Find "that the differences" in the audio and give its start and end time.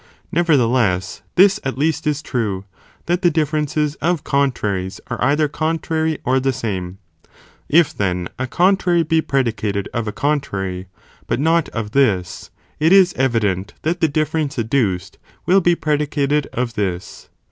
3.05-3.93